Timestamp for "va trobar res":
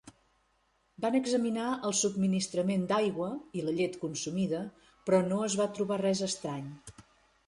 5.61-6.25